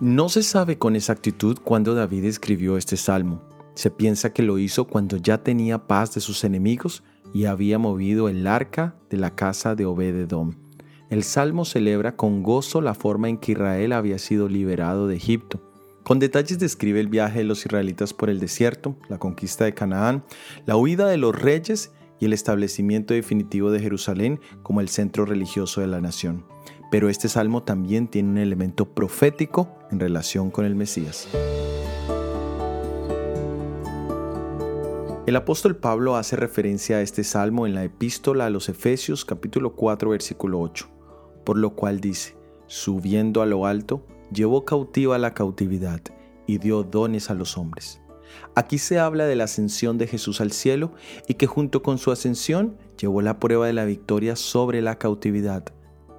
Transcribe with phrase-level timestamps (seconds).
[0.00, 3.42] No se sabe con exactitud cuándo David escribió este salmo.
[3.74, 7.02] Se piensa que lo hizo cuando ya tenía paz de sus enemigos
[7.34, 10.54] y había movido el arca de la casa de Obededom.
[11.10, 15.60] El salmo celebra con gozo la forma en que Israel había sido liberado de Egipto.
[16.04, 20.24] Con detalles describe el viaje de los israelitas por el desierto, la conquista de Canaán,
[20.64, 25.80] la huida de los reyes y el establecimiento definitivo de Jerusalén como el centro religioso
[25.80, 26.44] de la nación.
[26.90, 31.28] Pero este salmo también tiene un elemento profético en relación con el Mesías.
[35.26, 39.74] El apóstol Pablo hace referencia a este salmo en la epístola a los Efesios capítulo
[39.74, 40.88] 4 versículo 8,
[41.44, 46.00] por lo cual dice, subiendo a lo alto, llevó cautiva la cautividad
[46.46, 48.00] y dio dones a los hombres.
[48.54, 50.92] Aquí se habla de la ascensión de Jesús al cielo
[51.26, 55.64] y que junto con su ascensión llevó la prueba de la victoria sobre la cautividad.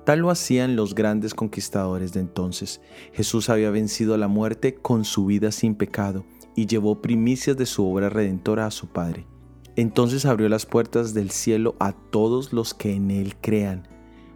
[0.06, 2.82] Tal lo hacían los grandes conquistadores de entonces.
[3.14, 7.86] Jesús había vencido la muerte con su vida sin pecado y llevó primicias de su
[7.86, 9.28] obra redentora a su Padre.
[9.76, 13.88] Entonces abrió las puertas del cielo a todos los que en Él crean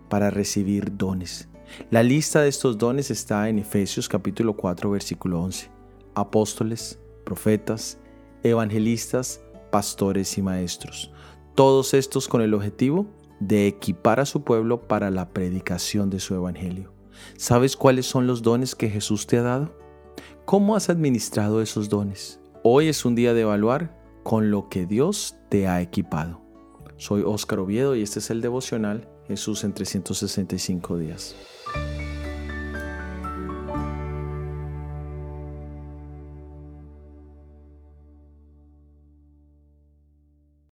[0.10, 1.50] para recibir dones.
[1.90, 5.72] La lista de estos dones está en Efesios capítulo 4 versículo 11.
[6.14, 7.98] Apóstoles, profetas,
[8.44, 11.12] evangelistas, pastores y maestros.
[11.56, 13.08] Todos estos con el objetivo
[13.40, 16.94] de equipar a su pueblo para la predicación de su evangelio.
[17.38, 19.78] ¿Sabes cuáles son los dones que Jesús te ha dado?
[20.46, 22.40] ¿Cómo has administrado esos dones?
[22.64, 26.42] Hoy es un día de evaluar con lo que Dios te ha equipado.
[26.98, 31.36] Soy Óscar Oviedo y este es el devocional Jesús en 365 días.